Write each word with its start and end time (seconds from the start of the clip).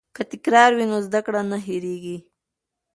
که 0.15 0.21
تکرار 0.31 0.71
وي 0.77 0.85
نو 0.91 0.97
زده 1.07 1.19
کړه 1.25 1.41
نه 1.51 1.57
هیریږي. 1.67 2.17